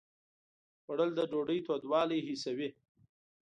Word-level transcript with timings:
خوړل 0.83 1.09
د 1.15 1.19
ډوډۍ 1.31 1.59
تودوالی 1.67 2.19
حسوي 2.27 2.69